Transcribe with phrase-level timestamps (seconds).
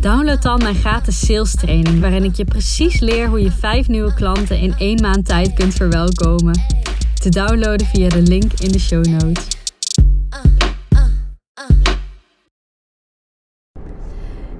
[0.00, 4.14] download dan mijn gratis sales training, waarin ik je precies leer hoe je vijf nieuwe
[4.14, 6.60] klanten in één maand tijd kunt verwelkomen.
[7.14, 9.46] Te downloaden via de link in de show notes.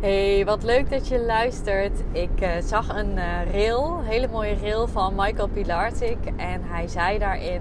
[0.00, 1.98] Hey, wat leuk dat je luistert.
[2.12, 6.18] Ik uh, zag een uh, reel, een hele mooie reel van Michael Pilarczyk.
[6.36, 7.60] En hij zei daarin: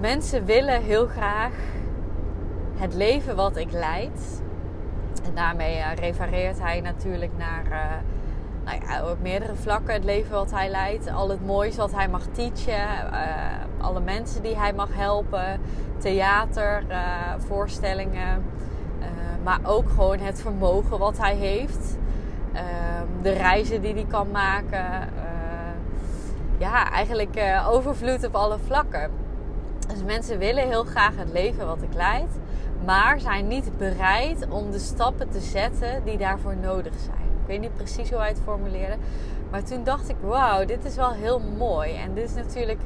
[0.00, 1.52] Mensen willen heel graag
[2.76, 4.46] het leven wat ik leid.
[5.24, 7.64] En daarmee uh, refereert hij natuurlijk naar
[8.64, 11.10] nou ja, op meerdere vlakken het leven wat hij leidt.
[11.10, 13.12] Al het moois wat hij mag teachen.
[13.80, 15.60] alle mensen die hij mag helpen.
[15.98, 16.84] Theater,
[17.38, 18.44] voorstellingen
[19.42, 21.98] maar ook gewoon het vermogen wat hij heeft.
[22.52, 25.08] Ehm, de reizen die hij kan maken.
[26.58, 29.10] Ja, eigenlijk overvloed op alle vlakken.
[29.88, 32.38] Dus mensen willen heel graag het leven wat ik leid.
[32.84, 37.28] Maar zijn niet bereid om de stappen te zetten die daarvoor nodig zijn.
[37.40, 38.96] Ik weet niet precies hoe hij het formuleerde.
[39.50, 41.94] Maar toen dacht ik, wauw, dit is wel heel mooi.
[41.94, 42.80] En dit is natuurlijk...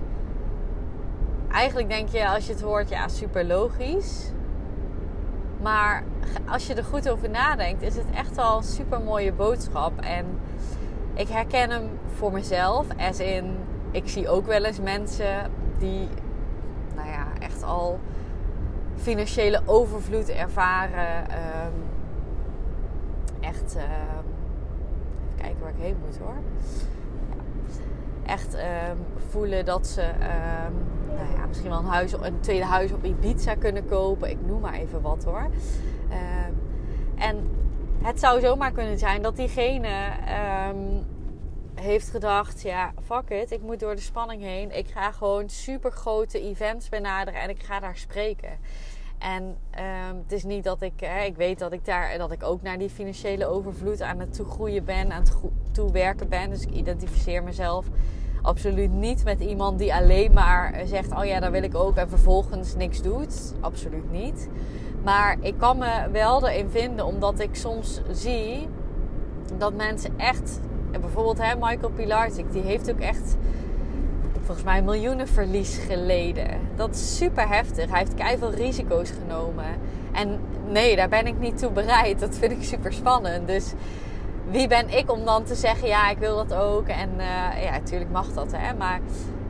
[1.49, 4.31] Eigenlijk denk je als je het hoort, ja, super logisch.
[5.63, 6.05] Maar
[6.49, 10.01] als je er goed over nadenkt, is het echt wel een super mooie boodschap.
[10.01, 10.27] En
[11.15, 12.87] ik herken hem voor mezelf.
[12.99, 13.57] As in,
[13.91, 16.09] ik zie ook wel eens mensen die,
[17.63, 18.01] al
[18.97, 21.17] financiële overvloed ervaren.
[21.21, 21.73] Um,
[23.41, 26.37] echt, uh, even kijken waar ik heen moet hoor.
[28.27, 28.99] Echt um,
[29.31, 30.11] voelen dat ze
[31.17, 34.31] nou ja, misschien wel een, huis, een tweede huis op Ibiza kunnen kopen.
[34.31, 35.47] Ik noem maar even wat hoor.
[36.09, 36.53] Ehm,
[37.17, 37.51] en
[38.03, 39.89] het zou zomaar kunnen zijn dat diegene
[41.75, 44.77] heeft gedacht: ja, fuck it, ik moet door de spanning heen.
[44.77, 48.59] Ik ga gewoon super grote events benaderen en ik ga daar spreken.
[49.19, 52.43] En um, het is niet dat ik, hè, ik weet dat ik daar, dat ik
[52.43, 55.37] ook naar die financiële overvloed aan het toegroeien ben, aan het
[55.73, 56.51] toewerken ben.
[56.51, 57.87] Dus ik identificeer mezelf
[58.43, 62.09] absoluut niet met iemand die alleen maar zegt: Oh ja, daar wil ik ook en
[62.09, 63.55] vervolgens niks doet.
[63.61, 64.49] Absoluut niet.
[65.05, 68.69] Maar ik kan me wel erin vinden, omdat ik soms zie
[69.59, 70.61] dat mensen echt.
[71.01, 73.37] Bijvoorbeeld hè, Michael Pilarczyk, die heeft ook echt
[74.45, 76.49] volgens mij miljoenenverlies geleden.
[76.77, 77.91] Dat is super heftig.
[77.91, 79.65] Hij heeft keihard risico's genomen.
[80.13, 82.21] En nee, daar ben ik niet toe bereid.
[82.21, 83.47] Dat vind ik super spannend.
[83.47, 83.73] Dus
[84.51, 86.87] wie ben ik om dan te zeggen, ja, ik wil dat ook.
[86.87, 88.75] En uh, ja, natuurlijk mag dat, hè.
[88.75, 89.01] Maar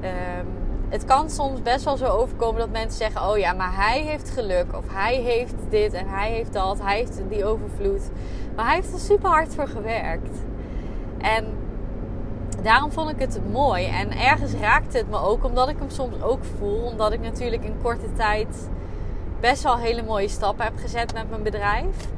[0.02, 0.46] um,
[0.88, 4.30] het kan soms best wel zo overkomen dat mensen zeggen: Oh ja, maar hij heeft
[4.30, 4.76] geluk.
[4.76, 6.80] Of hij heeft dit en hij heeft dat.
[6.82, 8.10] Hij heeft die overvloed.
[8.56, 10.38] Maar hij heeft er super hard voor gewerkt.
[11.22, 11.44] En
[12.62, 13.86] daarom vond ik het mooi.
[13.86, 16.82] En ergens raakte het me ook, omdat ik hem soms ook voel.
[16.82, 18.68] Omdat ik natuurlijk in korte tijd
[19.40, 22.10] best wel hele mooie stappen heb gezet met mijn bedrijf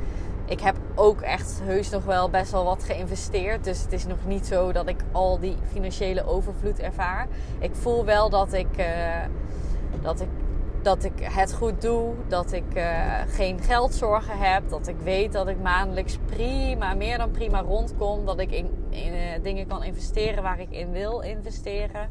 [0.47, 3.65] ik heb ook echt heus nog wel best wel wat geïnvesteerd.
[3.65, 7.27] Dus het is nog niet zo dat ik al die financiële overvloed ervaar.
[7.59, 8.87] Ik voel wel dat ik, uh,
[10.03, 10.29] dat ik,
[10.83, 12.13] dat ik het goed doe.
[12.29, 12.85] Dat ik uh,
[13.29, 14.69] geen geldzorgen heb.
[14.69, 18.27] Dat ik weet dat ik maandelijks prima, meer dan prima rondkom.
[18.27, 22.11] Dat ik in, uh, dingen kan investeren waar ik in wil investeren.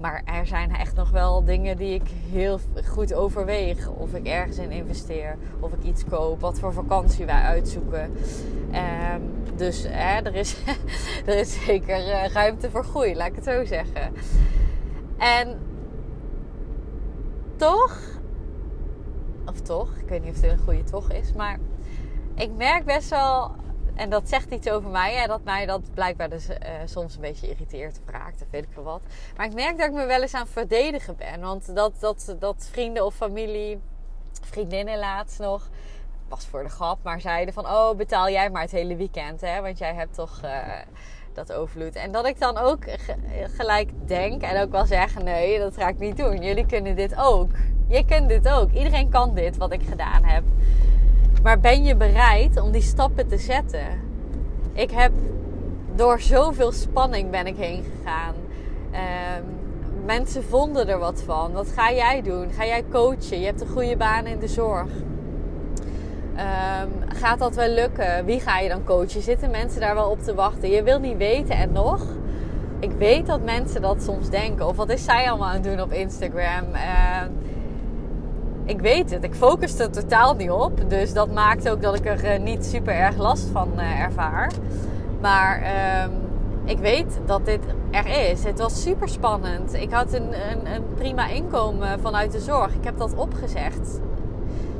[0.00, 3.88] Maar er zijn echt nog wel dingen die ik heel goed overweeg.
[3.88, 5.36] Of ik ergens in investeer.
[5.60, 6.40] Of ik iets koop.
[6.40, 8.12] Wat voor vakantie wij uitzoeken.
[8.74, 10.56] Um, dus er, is,
[11.26, 14.12] er is zeker uh, ruimte voor groei, laat ik het zo zeggen.
[15.18, 15.58] En
[17.56, 18.00] toch.
[19.46, 21.32] Of toch, ik weet niet of het een goede toch is.
[21.32, 21.58] Maar
[22.34, 23.50] ik merk best wel
[23.94, 25.16] en dat zegt iets over mij.
[25.16, 28.42] En dat mij dat blijkbaar dus uh, soms een beetje irriteert of raakt.
[28.42, 29.00] Of weet ik veel wat.
[29.36, 31.40] Maar ik merk dat ik me wel eens aan het verdedigen ben.
[31.40, 33.80] Want dat, dat, dat vrienden of familie,
[34.40, 35.68] vriendinnen laatst nog.
[36.28, 37.66] Was voor de grap, maar zeiden van...
[37.66, 39.60] Oh, betaal jij maar het hele weekend, hè?
[39.60, 40.40] Want jij hebt toch...
[40.44, 40.78] Uh,
[41.34, 41.94] dat overvloed.
[41.94, 42.84] En dat ik dan ook
[43.56, 46.42] gelijk denk en ook wel zeggen: nee, dat ga ik niet doen.
[46.42, 47.50] Jullie kunnen dit ook.
[47.88, 48.72] Je kunt dit ook.
[48.72, 50.42] Iedereen kan dit wat ik gedaan heb.
[51.44, 53.86] Maar ben je bereid om die stappen te zetten?
[54.72, 55.12] Ik heb
[55.94, 58.34] door zoveel spanning ben ik heen gegaan.
[58.92, 58.98] Uh,
[60.04, 61.52] mensen vonden er wat van.
[61.52, 62.50] Wat ga jij doen?
[62.50, 63.40] Ga jij coachen?
[63.40, 64.88] Je hebt een goede baan in de zorg.
[66.36, 68.24] Ehm, gaat dat wel lukken?
[68.24, 69.22] Wie ga je dan coachen?
[69.22, 70.70] Zitten mensen daar wel op te wachten?
[70.70, 72.06] Je wil niet weten en nog.
[72.78, 74.66] Ik weet dat mensen dat soms denken.
[74.66, 76.64] Of wat is zij allemaal aan het doen op Instagram?
[76.72, 77.30] Ehm,
[78.64, 79.24] ik weet het.
[79.24, 80.90] Ik focus er totaal niet op.
[80.90, 84.52] Dus dat maakt ook dat ik er eh, niet super erg last van uh, ervaar.
[85.20, 86.10] Maar ehm,
[86.64, 88.44] ik weet dat dit er is.
[88.44, 89.74] Het was super spannend.
[89.74, 92.74] Ik had een, een, een prima inkomen vanuit de zorg.
[92.74, 94.00] Ik heb dat opgezegd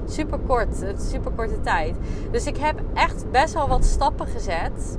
[0.06, 1.96] super kort, super korte tijd.
[2.30, 4.98] Dus ik heb echt best wel wat stappen gezet.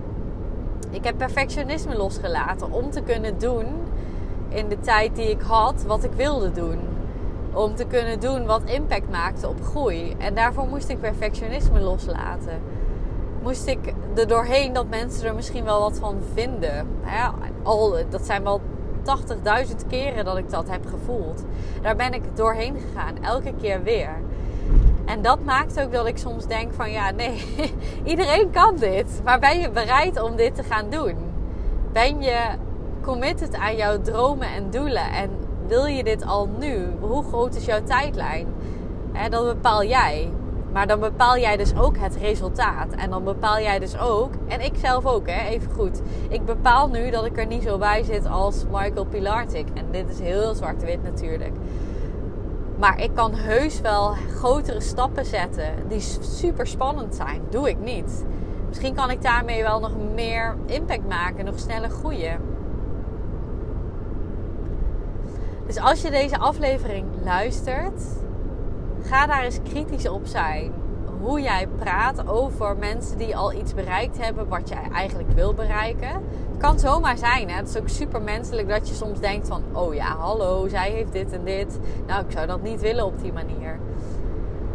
[0.89, 3.65] Ik heb perfectionisme losgelaten om te kunnen doen
[4.49, 6.79] in de tijd die ik had wat ik wilde doen.
[7.56, 10.16] Om te kunnen doen wat impact maakte op groei.
[10.18, 12.62] En daarvoor moest ik perfectionisme loslaten.
[13.44, 16.88] Moest ik er doorheen dat mensen er misschien wel wat van vinden.
[17.63, 18.62] al, dat zijn wel
[19.68, 21.44] 80.000 keren dat ik dat heb gevoeld.
[21.81, 24.10] Daar ben ik doorheen gegaan, elke keer weer.
[25.06, 27.46] En dat maakt ook dat ik soms denk van ja, nee,
[28.04, 29.22] iedereen kan dit.
[29.24, 31.16] Maar ben je bereid om dit te gaan doen?
[31.92, 32.42] Ben je
[33.02, 35.12] committed aan jouw dromen en doelen?
[35.12, 35.30] En
[35.67, 36.88] wil je dit al nu?
[37.00, 38.47] Hoe groot is jouw tijdlijn?
[39.12, 40.31] He, dat bepaal jij.
[40.71, 42.91] Maar dan bepaal jij dus ook het resultaat.
[42.91, 46.01] En dan bepaal jij dus ook, en ik zelf ook, hè, even goed.
[46.29, 49.67] Ik bepaal nu dat ik er niet zo bij zit als Michael Pilartik.
[49.73, 51.53] En dit is heel zwart-wit natuurlijk.
[52.79, 57.41] Maar ik kan heus wel grotere stappen zetten die super spannend zijn.
[57.50, 58.25] Doe ik niet.
[58.68, 62.55] Misschien kan ik daarmee wel nog meer impact maken, nog sneller groeien.
[65.65, 68.01] Dus als je deze aflevering luistert,
[69.01, 70.71] ga daar eens kritisch op zijn.
[71.21, 76.21] Hoe jij praat over mensen die al iets bereikt hebben wat jij eigenlijk wil bereiken
[76.57, 77.50] kan zomaar zijn.
[77.50, 77.56] Hè?
[77.56, 79.63] Het is ook super menselijk dat je soms denkt van...
[79.73, 81.79] Oh ja, hallo, zij heeft dit en dit.
[82.07, 83.79] Nou, ik zou dat niet willen op die manier.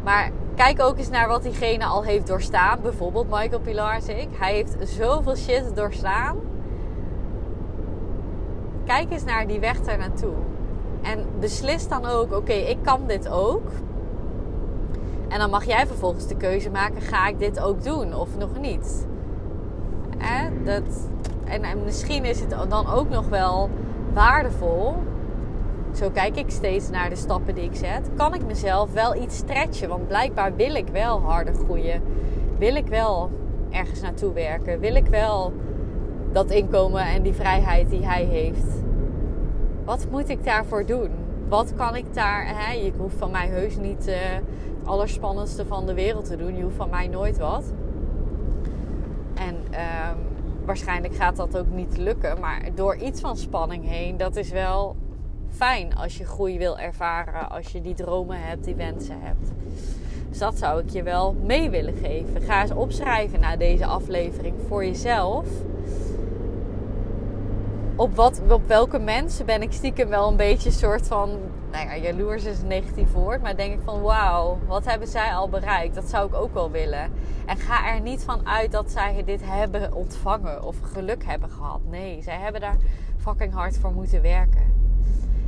[0.04, 2.78] Maar kijk ook eens naar wat diegene al heeft doorstaan.
[2.82, 4.28] Bijvoorbeeld Michael Pilarczyk.
[4.38, 6.36] Hij heeft zoveel shit doorstaan.
[8.84, 10.34] Kijk eens naar die weg daar naartoe.
[11.02, 13.70] En beslis dan ook, oké, ik kan dit ook.
[15.28, 18.60] En dan mag jij vervolgens de keuze maken, ga ik dit ook doen of nog
[18.60, 19.06] niet?
[20.18, 21.08] Eh, dat,
[21.44, 23.70] en, misschien is het dan ook nog wel
[24.12, 24.94] waardevol.
[25.94, 28.10] Zo kijk ik steeds naar de stappen die ik zet.
[28.16, 29.88] Kan ik mezelf wel iets stretchen?
[29.88, 32.02] Want blijkbaar wil ik wel harder groeien.
[32.58, 33.30] Wil ik wel
[33.70, 34.80] ergens naartoe werken?
[34.80, 35.52] Wil ik wel
[36.32, 38.82] dat inkomen en die vrijheid die hij heeft?
[39.90, 41.10] Wat moet ik daarvoor doen?
[41.48, 42.46] Wat kan ik daar...
[42.46, 42.72] Hè?
[42.72, 44.14] Je hoeft van mij heus niet uh,
[44.78, 46.56] het allerspannendste van de wereld te doen.
[46.56, 47.72] Je hoeft van mij nooit wat.
[49.34, 49.54] En...
[49.54, 50.18] Um,
[50.64, 52.40] waarschijnlijk gaat dat ook niet lukken.
[52.40, 54.96] Maar door iets van spanning heen, dat is wel
[55.48, 57.50] fijn als je groei wil ervaren.
[57.50, 59.52] Als je die dromen hebt, die wensen hebt.
[60.28, 62.42] Dus dat zou ik je wel mee willen geven.
[62.42, 65.46] Ga eens opschrijven na deze aflevering voor jezelf.
[68.00, 71.30] Op, wat, op welke mensen ben ik stiekem wel een beetje een soort van
[71.72, 75.34] nou ja, jaloers is een negatief woord, maar denk ik van wauw, wat hebben zij
[75.34, 75.94] al bereikt?
[75.94, 77.10] Dat zou ik ook wel willen.
[77.46, 81.80] En ga er niet van uit dat zij dit hebben ontvangen of geluk hebben gehad.
[81.90, 82.76] Nee, zij hebben daar
[83.16, 84.74] fucking hard voor moeten werken.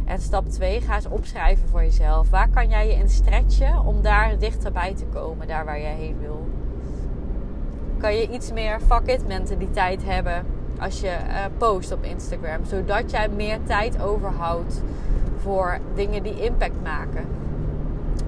[0.04, 2.30] En stap 2, ga eens opschrijven voor jezelf.
[2.30, 6.18] Waar kan jij je in stretchen om daar dichterbij te komen, daar waar jij heen
[6.20, 6.48] wil?
[7.98, 10.51] Kan je iets meer fuck it mentaliteit hebben
[10.82, 14.82] als je uh, post op Instagram, zodat jij meer tijd overhoudt
[15.36, 17.26] voor dingen die impact maken.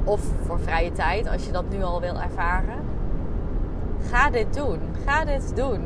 [0.04, 2.78] Of voor vrije tijd, als je dat nu al wil ervaren.
[4.10, 4.78] Ga dit doen.
[5.06, 5.80] Ga dit doen.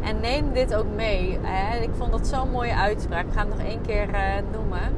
[0.00, 1.38] En neem dit ook mee.
[1.80, 3.26] Ik vond dat zo'n mooie uitspraak.
[3.26, 4.22] Ik ga hem nog één keer eh,
[4.52, 4.92] noemen.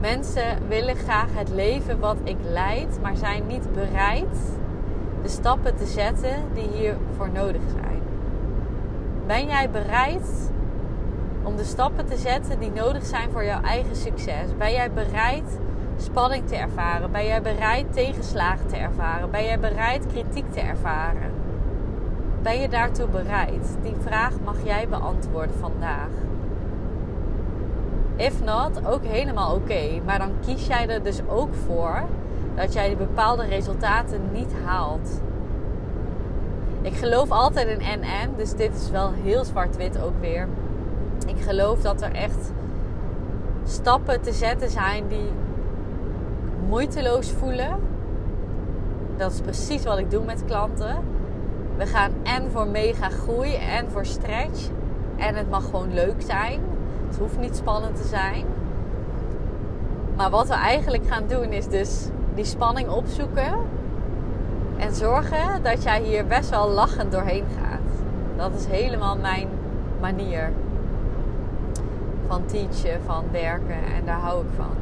[0.00, 4.38] Mensen willen graag het leven wat ik leid, maar zijn niet bereid
[5.22, 8.00] de stappen te zetten die hiervoor nodig zijn.
[9.26, 10.50] Ben jij bereid
[11.42, 14.56] om de stappen te zetten die nodig zijn voor jouw eigen succes?
[14.58, 15.58] Ben jij bereid
[15.96, 17.10] spanning te ervaren?
[17.10, 19.30] Ben jij bereid tegenslagen te ervaren?
[19.30, 21.32] Ben jij bereid kritiek te ervaren?
[22.42, 23.76] Ben je daartoe bereid?
[23.82, 26.10] Die vraag mag jij beantwoorden vandaag.
[28.16, 30.00] If not, ook helemaal oké.
[30.04, 32.02] Maar dan kies jij er dus ook voor
[32.54, 35.20] dat jij die bepaalde resultaten niet haalt.
[36.86, 40.48] Ik geloof altijd in en-en, dus dit is wel heel zwart-wit ook weer
[41.26, 42.52] ik geloof dat er echt
[43.64, 45.30] stappen te zetten zijn die
[46.68, 47.78] moeiteloos voelen.
[49.16, 50.96] Dat is precies wat ik doe met klanten.
[51.76, 54.68] We gaan en voor mega groei en voor stretch.
[55.16, 56.60] En het mag gewoon leuk zijn.
[57.08, 58.44] Het hoeft niet spannend te zijn.
[60.16, 63.54] Maar wat we eigenlijk gaan doen is dus die spanning opzoeken.
[64.78, 67.80] En zorgen dat jij hier best wel lachend doorheen gaat.
[68.36, 69.48] Dat is helemaal mijn
[70.00, 70.52] manier
[72.26, 73.84] van teachen, van werken.
[73.96, 74.76] En daar hou ik van.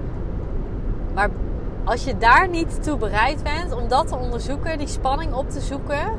[1.14, 1.30] Maar
[1.84, 5.60] als je daar niet toe bereid bent om dat te onderzoeken, die spanning op te
[5.60, 6.12] zoeken,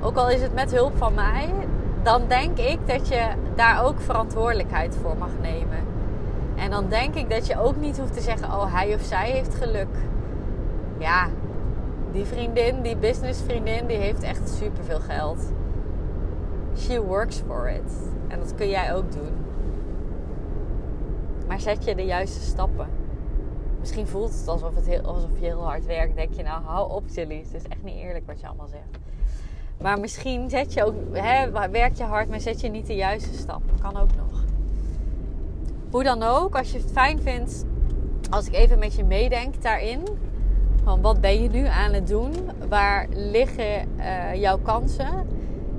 [0.00, 1.54] ook al is het met hulp van mij,
[2.02, 5.78] dan denk ik dat je daar ook verantwoordelijkheid voor mag nemen.
[6.56, 9.30] En dan denk ik dat je ook niet hoeft te zeggen: oh, hij of zij
[9.30, 9.94] heeft geluk.
[10.98, 11.28] Ja,
[12.12, 15.52] die vriendin, die businessvriendin, die heeft echt superveel geld.
[16.76, 17.92] She works for it.
[18.28, 19.32] En dat kun jij ook doen.
[21.46, 22.88] Maar zet je de juiste stappen.
[23.78, 26.16] Misschien voelt het alsof, het heel, alsof je heel hard werkt.
[26.16, 27.38] Denk je nou, hou op Tilly.
[27.38, 28.98] Het is echt niet eerlijk wat je allemaal zegt.
[29.80, 33.34] Maar misschien zet je ook, hè, werk je hard, maar zet je niet de juiste
[33.34, 33.62] stap.
[33.80, 34.44] Kan ook nog.
[35.90, 37.64] Hoe dan ook, als je het fijn vindt,
[38.30, 40.02] als ik even met je meedenk daarin.
[40.88, 42.32] Van wat ben je nu aan het doen?
[42.68, 45.26] Waar liggen uh, jouw kansen?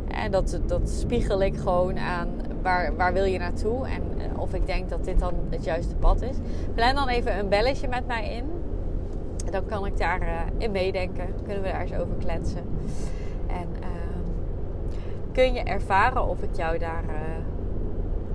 [0.07, 2.27] En dat, dat spiegel ik gewoon aan
[2.61, 5.95] waar, waar wil je naartoe en eh, of ik denk dat dit dan het juiste
[5.95, 6.35] pad is.
[6.73, 8.45] Plan dan even een belletje met mij in.
[9.51, 11.33] Dan kan ik daarin uh, in meedenken.
[11.43, 12.63] Kunnen we daar eens over kletsen.
[13.47, 14.23] En ehm,
[15.31, 17.03] kun je ervaren of ik jou daar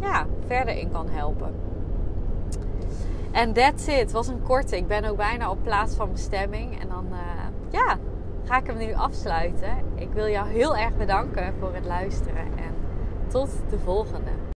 [0.01, 1.55] ja, verder in kan helpen.
[3.35, 4.13] En that's it.
[4.13, 4.77] Was een korte.
[4.77, 6.81] Ik ben ook bijna op plaats van bestemming.
[6.81, 7.07] En dan
[7.71, 7.99] ja,
[8.45, 9.77] ga ik hem nu afsluiten.
[9.95, 12.45] Ik wil jou heel erg bedanken voor het luisteren.
[12.45, 12.75] En
[13.29, 14.31] tot de volgende.